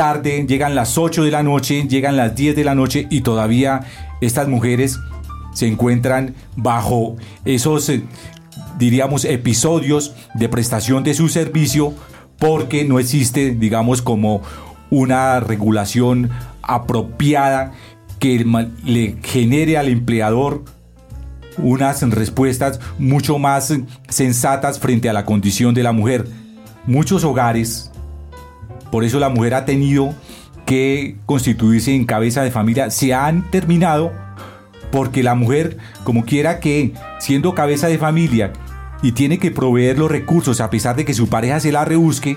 [0.00, 3.82] tarde, llegan las 8 de la noche, llegan las 10 de la noche y todavía
[4.22, 4.98] estas mujeres
[5.52, 8.02] se encuentran bajo esos, eh,
[8.78, 11.92] diríamos, episodios de prestación de su servicio
[12.38, 14.40] porque no existe, digamos, como
[14.88, 16.30] una regulación
[16.62, 17.72] apropiada
[18.18, 18.42] que
[18.82, 20.64] le genere al empleador
[21.58, 23.74] unas respuestas mucho más
[24.08, 26.26] sensatas frente a la condición de la mujer.
[26.86, 27.89] Muchos hogares,
[28.90, 30.14] por eso la mujer ha tenido
[30.66, 34.12] que constituirse en cabeza de familia, se han terminado
[34.90, 38.52] porque la mujer, como quiera que, siendo cabeza de familia
[39.02, 42.36] y tiene que proveer los recursos a pesar de que su pareja se la rebusque,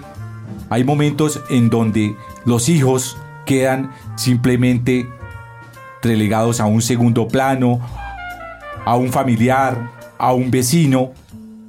[0.69, 5.07] hay momentos en donde los hijos quedan simplemente
[6.01, 7.79] relegados a un segundo plano,
[8.85, 11.11] a un familiar, a un vecino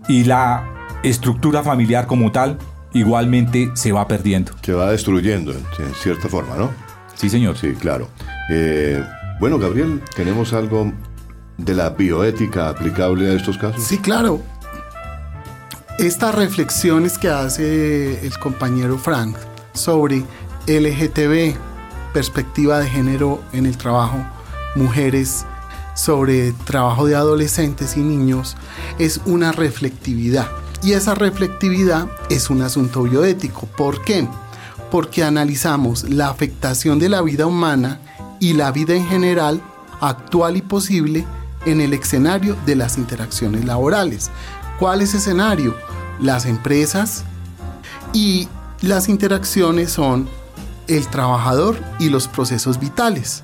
[0.08, 0.64] y la
[1.02, 2.58] estructura familiar como tal
[2.94, 4.52] igualmente se va perdiendo.
[4.62, 6.70] Se va destruyendo en, cierta forma, ¿no?
[7.14, 7.58] Sí, señor.
[7.58, 8.08] Sí, claro.
[8.50, 9.04] Eh,
[9.38, 10.92] bueno, Gabriel, ¿tenemos algo
[11.58, 13.82] de la bioética aplicable a estos casos?
[13.82, 14.40] Sí, claro.
[15.98, 19.36] Estas reflexiones que hace el compañero Frank
[19.74, 20.24] sobre
[20.66, 21.54] LGTB,
[22.12, 24.24] perspectiva de género en el trabajo,
[24.74, 25.46] mujeres,
[25.94, 28.56] sobre trabajo de adolescentes y niños,
[28.98, 30.48] es una reflectividad.
[30.84, 33.66] Y esa reflectividad es un asunto bioético.
[33.66, 34.28] ¿Por qué?
[34.90, 38.00] Porque analizamos la afectación de la vida humana
[38.38, 39.62] y la vida en general,
[40.02, 41.24] actual y posible,
[41.64, 44.30] en el escenario de las interacciones laborales.
[44.78, 45.74] ¿Cuál es escenario?
[46.20, 47.24] Las empresas
[48.12, 48.46] y
[48.82, 50.28] las interacciones son
[50.86, 53.42] el trabajador y los procesos vitales.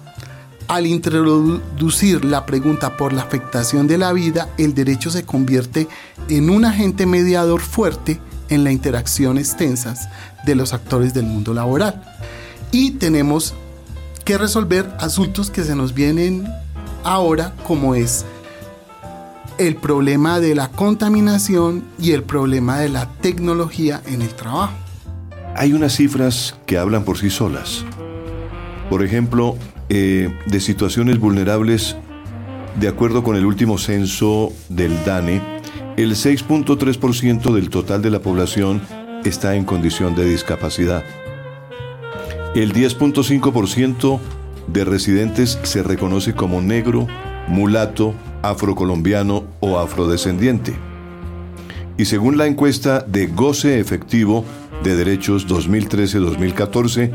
[0.71, 5.89] Al introducir la pregunta por la afectación de la vida, el derecho se convierte
[6.29, 10.09] en un agente mediador fuerte en las interacciones tensas
[10.47, 12.01] de los actores del mundo laboral.
[12.71, 13.53] Y tenemos
[14.25, 16.47] que resolver asuntos que se nos vienen
[17.03, 18.25] ahora, como es
[19.59, 24.75] el problema de la contaminación y el problema de la tecnología en el trabajo.
[25.57, 27.85] Hay unas cifras que hablan por sí solas.
[28.89, 29.57] Por ejemplo,
[29.91, 31.97] eh, de situaciones vulnerables,
[32.79, 35.43] de acuerdo con el último censo del DANE,
[35.97, 38.81] el 6.3% del total de la población
[39.25, 41.03] está en condición de discapacidad.
[42.55, 44.21] El 10.5%
[44.69, 47.09] de residentes se reconoce como negro,
[47.49, 50.73] mulato, afrocolombiano o afrodescendiente.
[51.99, 54.45] Y según la encuesta de goce efectivo
[54.83, 57.11] de derechos 2013-2014,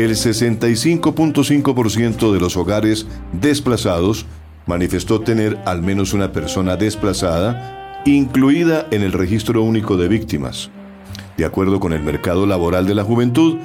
[0.00, 4.26] el 65.5% de los hogares desplazados
[4.66, 10.70] manifestó tener al menos una persona desplazada incluida en el registro único de víctimas.
[11.36, 13.58] De acuerdo con el mercado laboral de la juventud,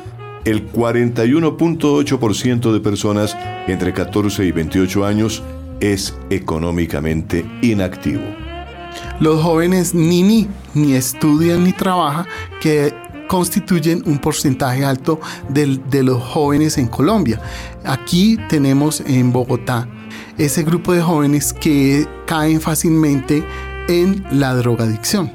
[0.45, 5.43] el 41.8% de personas entre 14 y 28 años
[5.80, 8.24] es económicamente inactivo.
[9.19, 12.26] Los jóvenes ni, ni, ni estudian ni trabajan,
[12.62, 12.93] que
[13.27, 17.41] constituyen un porcentaje alto de, los jóvenes en Colombia.
[17.83, 19.88] Aquí tenemos en Bogotá
[20.38, 23.43] ese grupo de jóvenes que caen fácilmente
[23.88, 25.31] en la drogadicción.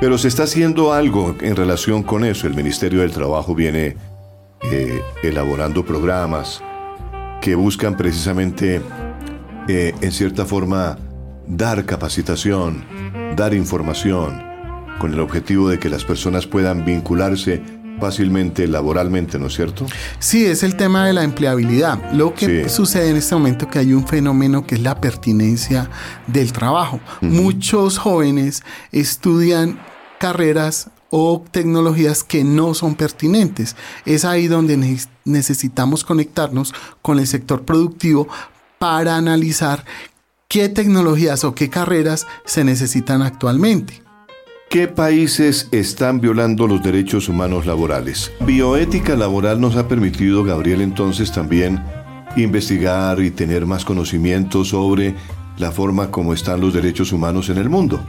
[0.00, 2.46] Pero se está haciendo algo en relación con eso.
[2.46, 3.96] El Ministerio del Trabajo viene
[4.62, 6.62] eh, elaborando programas
[7.40, 8.80] que buscan precisamente,
[9.68, 10.98] eh, en cierta forma,
[11.46, 12.84] dar capacitación,
[13.36, 14.51] dar información,
[14.98, 17.62] con el objetivo de que las personas puedan vincularse
[18.00, 19.86] fácilmente laboralmente, ¿no es cierto?
[20.18, 22.12] Sí, es el tema de la empleabilidad.
[22.12, 25.88] Lo que sucede en este momento que hay un fenómeno que es la pertinencia
[26.26, 27.00] del trabajo.
[27.20, 29.78] Muchos jóvenes estudian
[30.18, 33.76] carreras o tecnologías que no son pertinentes.
[34.06, 38.26] Es ahí donde necesitamos conectarnos con el sector productivo
[38.78, 39.84] para analizar
[40.48, 44.02] qué tecnologías o qué carreras se necesitan actualmente.
[44.72, 48.32] ¿Qué países están violando los derechos humanos laborales?
[48.40, 51.84] Bioética laboral nos ha permitido, Gabriel, entonces también
[52.38, 55.14] investigar y tener más conocimiento sobre
[55.58, 58.02] la forma como están los derechos humanos en el mundo.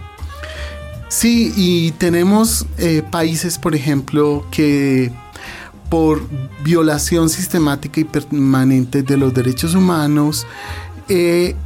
[1.10, 5.12] Sí, y tenemos eh, países, por ejemplo, que
[5.90, 6.22] por
[6.64, 10.48] violación sistemática y permanente de los derechos humanos.
[11.10, 11.58] Eh,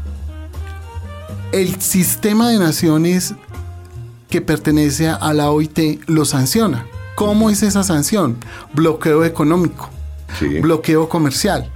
[1.52, 3.36] el sistema de naciones
[4.30, 6.86] que pertenece a la OIT lo sanciona.
[7.16, 8.38] ¿Cómo es esa sanción?
[8.74, 9.90] Bloqueo económico,
[10.62, 11.72] bloqueo comercial.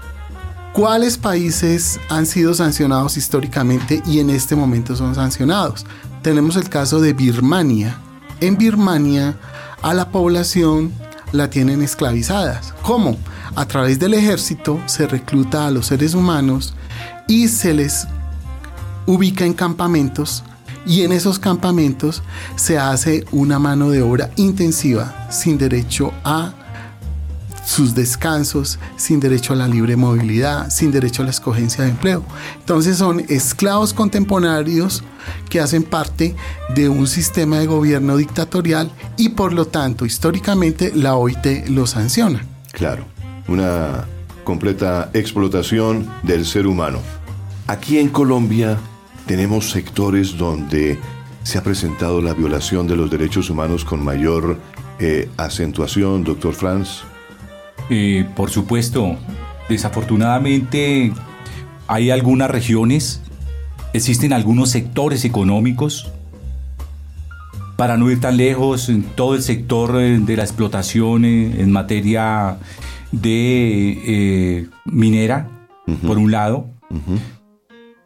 [0.73, 5.85] ¿Cuáles países han sido sancionados históricamente y en este momento son sancionados?
[6.21, 7.97] Tenemos el caso de Birmania.
[8.39, 9.35] En Birmania
[9.81, 10.93] a la población
[11.31, 12.73] la tienen esclavizadas.
[12.83, 13.17] ¿Cómo?
[13.55, 16.73] A través del ejército se recluta a los seres humanos
[17.27, 18.07] y se les
[19.07, 20.43] ubica en campamentos
[20.85, 22.23] y en esos campamentos
[22.55, 26.53] se hace una mano de obra intensiva sin derecho a
[27.65, 32.23] sus descansos, sin derecho a la libre movilidad, sin derecho a la escogencia de empleo.
[32.59, 35.03] Entonces son esclavos contemporáneos
[35.49, 36.35] que hacen parte
[36.75, 42.45] de un sistema de gobierno dictatorial y por lo tanto históricamente la OIT lo sanciona.
[42.71, 43.05] Claro,
[43.47, 44.05] una
[44.43, 46.99] completa explotación del ser humano.
[47.67, 48.77] Aquí en Colombia
[49.25, 50.99] tenemos sectores donde
[51.43, 54.59] se ha presentado la violación de los derechos humanos con mayor
[54.99, 57.01] eh, acentuación, doctor Franz.
[57.89, 59.17] Eh, por supuesto,
[59.67, 61.11] desafortunadamente
[61.87, 63.21] hay algunas regiones,
[63.93, 66.11] existen algunos sectores económicos,
[67.75, 72.59] para no ir tan lejos, en todo el sector eh, de la explotación en materia
[73.11, 75.49] de minera,
[76.05, 76.69] por un lado,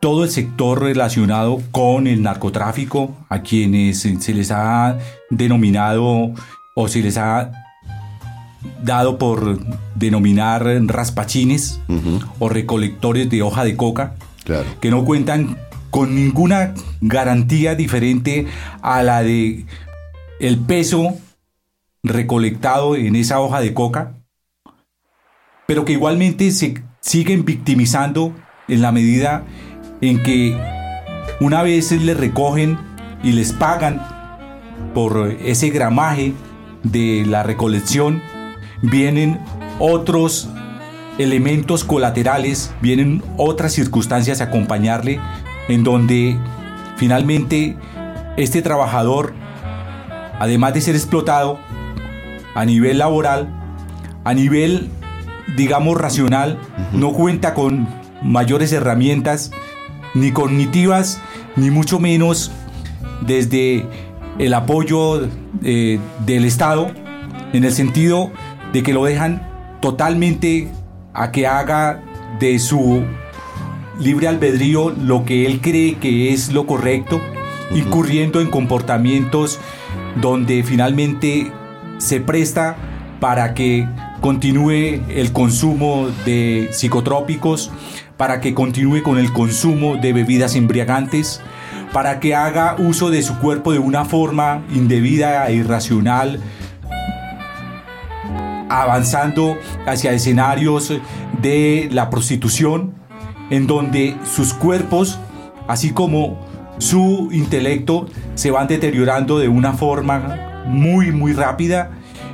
[0.06, 4.99] todo el sector relacionado con el narcotráfico, a quienes se les ha
[5.32, 6.32] denominado
[6.76, 7.51] o se les ha
[8.84, 9.58] dado por
[9.95, 11.82] denominar raspachines
[12.38, 14.14] o recolectores de hoja de coca,
[14.80, 15.58] que no cuentan
[15.89, 18.45] con ninguna garantía diferente
[18.84, 19.66] a la de
[20.39, 21.18] el peso
[22.03, 24.14] recolectado en esa hoja de coca,
[25.66, 28.36] pero que igualmente se siguen victimizando
[28.68, 29.45] en la medida
[30.02, 30.58] en que
[31.39, 32.78] una vez les recogen
[33.24, 34.02] y les pagan
[34.93, 36.34] por ese gramaje
[36.84, 38.22] de la recolección,
[38.82, 39.39] vienen
[39.80, 40.50] otros
[41.18, 45.20] elementos colaterales, vienen otras circunstancias a acompañarle,
[45.68, 46.38] en donde
[46.98, 47.78] finalmente
[48.38, 49.34] este trabajador,
[50.39, 51.60] además de ser explotado
[52.54, 53.50] a nivel laboral,
[54.24, 54.89] a nivel,
[55.56, 56.60] digamos, racional,
[56.93, 57.88] no cuenta con
[58.22, 59.52] mayores herramientas
[60.16, 61.22] ni cognitivas,
[61.55, 62.51] ni mucho menos
[63.22, 63.86] desde
[64.39, 65.30] el apoyo
[65.63, 66.91] eh, del Estado,
[67.53, 68.32] en el sentido
[68.74, 69.47] de que lo dejan
[69.82, 70.70] totalmente
[71.13, 72.01] a que haga
[72.39, 73.03] de su
[73.99, 77.22] libre albedrío lo que él cree que es lo correcto,
[77.74, 79.59] incurriendo en comportamientos
[80.22, 81.51] donde finalmente
[81.97, 82.76] se presta
[83.20, 83.88] para que
[84.22, 87.72] continúe el consumo de psicotrópicos,
[88.18, 91.41] para que continúe con el consumo de bebidas embriagantes,
[91.91, 96.39] para que haga uso de su cuerpo de una forma indebida e irracional,
[98.70, 100.93] avanzando hacia escenarios
[101.41, 102.93] de la prostitución,
[103.49, 105.20] en donde sus cuerpos,
[105.68, 106.39] así como
[106.78, 111.91] su intelecto, se van deteriorando de una forma muy, muy rápida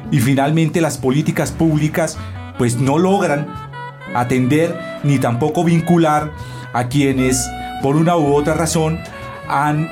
[0.10, 2.18] y finalmente las políticas públicas
[2.58, 3.71] pues no logran
[4.14, 6.32] atender ni tampoco vincular
[6.74, 7.50] a quienes
[7.82, 9.00] por una u otra razón
[9.48, 9.90] han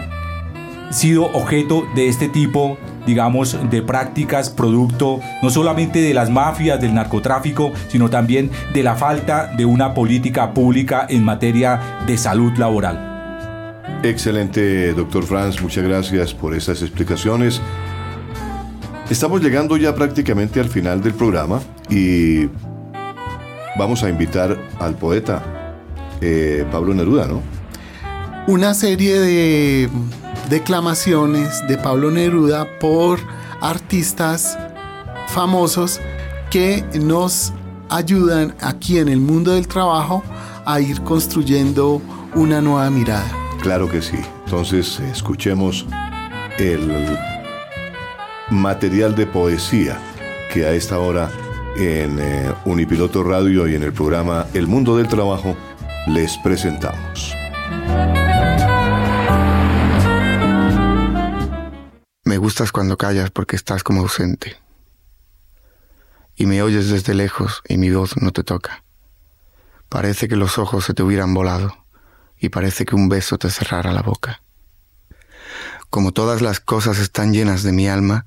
[0.92, 6.94] sido objeto de este tipo digamos, de prácticas producto no solamente de las mafias, del
[6.94, 13.82] narcotráfico, sino también de la falta de una política pública en materia de salud laboral.
[14.04, 17.60] Excelente, doctor Franz, muchas gracias por esas explicaciones.
[19.10, 21.60] Estamos llegando ya prácticamente al final del programa
[21.90, 22.48] y
[23.80, 25.42] vamos a invitar al poeta
[26.22, 27.42] eh, Pablo Neruda, ¿no?
[28.46, 29.90] Una serie de
[30.50, 33.20] declamaciones de Pablo Neruda por
[33.62, 34.58] artistas
[35.28, 36.02] famosos
[36.52, 37.54] que nos
[37.90, 40.24] ayudan aquí en el mundo del trabajo
[40.66, 42.02] a ir construyendo
[42.36, 43.32] una nueva mirada.
[43.62, 44.18] Claro que sí.
[44.46, 45.86] Entonces escuchemos
[46.58, 47.18] el
[48.50, 49.98] material de poesía
[50.52, 51.30] que a esta hora
[51.76, 55.56] en eh, Unipiloto Radio y en el programa El Mundo del Trabajo
[56.08, 57.34] les presentamos.
[62.24, 64.58] Me gustas cuando callas porque estás como ausente.
[66.36, 68.84] Y me oyes desde lejos y mi voz no te toca.
[69.90, 71.86] Parece que los ojos se te hubieran volado
[72.38, 74.42] y parece que un beso te cerrara la boca.
[75.90, 78.26] Como todas las cosas están llenas de mi alma,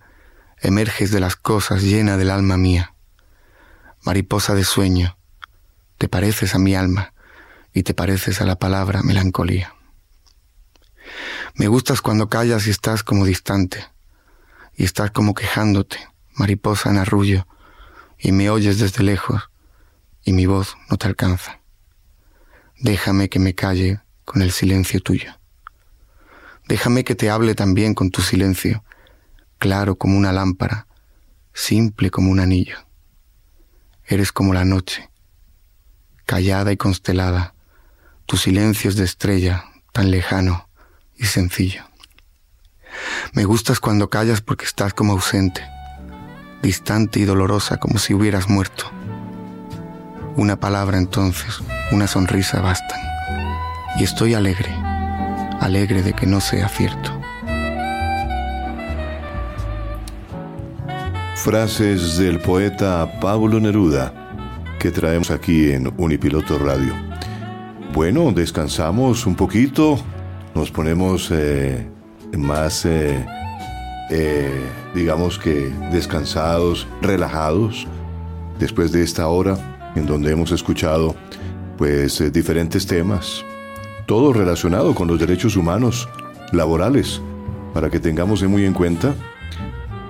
[0.60, 2.91] emerges de las cosas llena del alma mía
[4.02, 5.16] mariposa de sueño,
[5.98, 7.14] te pareces a mi alma
[7.72, 9.74] y te pareces a la palabra melancolía.
[11.54, 13.86] Me gustas cuando callas y estás como distante,
[14.74, 15.98] y estás como quejándote,
[16.34, 17.46] mariposa en arrullo,
[18.18, 19.50] y me oyes desde lejos,
[20.24, 21.60] y mi voz no te alcanza.
[22.78, 25.32] Déjame que me calle con el silencio tuyo.
[26.66, 28.82] Déjame que te hable también con tu silencio,
[29.58, 30.86] claro como una lámpara,
[31.52, 32.78] simple como un anillo.
[34.06, 35.10] Eres como la noche,
[36.26, 37.54] callada y constelada,
[38.26, 40.68] tu silencio es de estrella, tan lejano
[41.16, 41.84] y sencillo.
[43.32, 45.62] Me gustas cuando callas porque estás como ausente,
[46.62, 48.90] distante y dolorosa como si hubieras muerto.
[50.36, 53.00] Una palabra entonces, una sonrisa bastan.
[53.98, 54.70] Y estoy alegre,
[55.60, 57.21] alegre de que no sea cierto.
[61.36, 64.22] Frases del poeta Pablo Neruda
[64.82, 66.92] que traemos aquí en Unipiloto Radio.
[67.94, 69.96] Bueno, descansamos un poquito,
[70.56, 71.88] nos ponemos eh,
[72.36, 73.24] más, eh,
[74.10, 74.60] eh,
[74.92, 77.86] digamos que descansados, relajados,
[78.58, 79.56] después de esta hora
[79.94, 81.14] en donde hemos escuchado
[81.78, 83.44] pues diferentes temas,
[84.06, 86.08] todo relacionado con los derechos humanos
[86.50, 87.22] laborales,
[87.72, 89.14] para que tengamos muy en cuenta.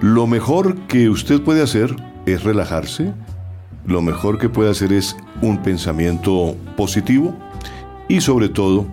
[0.02, 1.94] Lo mejor que usted puede hacer
[2.26, 3.14] es relajarse,
[3.86, 7.32] lo mejor que puede hacer es un pensamiento positivo
[8.08, 8.84] y sobre todo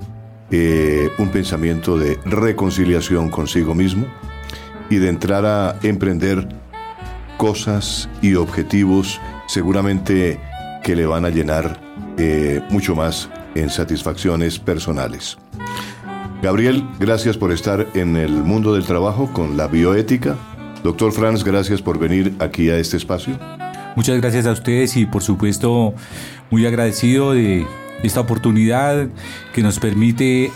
[0.51, 4.05] eh, un pensamiento de reconciliación consigo mismo
[4.91, 6.47] y de entrar a emprender
[7.37, 10.39] cosas y objetivos seguramente
[10.83, 11.81] que le van a llenar
[12.19, 15.39] eh, mucho más en satisfacciones personales.
[16.43, 20.37] Gabriel, gracias por estar en el mundo del trabajo con la bioética.
[20.83, 23.37] Doctor Franz, gracias por venir aquí a este espacio.
[23.95, 25.93] Muchas gracias a ustedes y por supuesto
[26.49, 27.65] muy agradecido de
[28.03, 29.07] esta oportunidad
[29.53, 30.51] que nos permite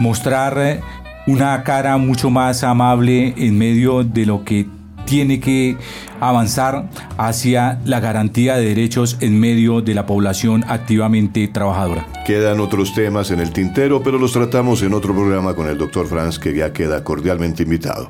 [0.00, 0.80] mostrar
[1.26, 4.66] una cara mucho más amable en medio de lo que
[5.08, 5.78] tiene que
[6.20, 12.06] avanzar hacia la garantía de derechos en medio de la población activamente trabajadora.
[12.26, 16.06] Quedan otros temas en el tintero, pero los tratamos en otro programa con el doctor
[16.06, 18.06] Franz, que ya queda cordialmente invitado.